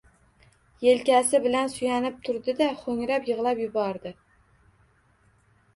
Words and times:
Yelkasi 0.85 1.41
bilan 1.43 1.69
suyanib 1.73 2.17
turdi-da, 2.29 2.71
hoʻngrab 2.81 3.31
yigʻlab 3.33 3.65
yubordi 3.67 4.17